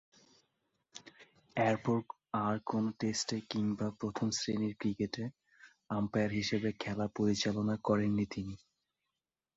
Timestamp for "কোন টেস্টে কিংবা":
2.65-3.87